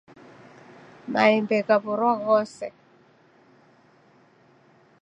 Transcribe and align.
Maembe 1.11 1.57
ghaw'urwa 1.67 2.11
ghose. 2.23 2.67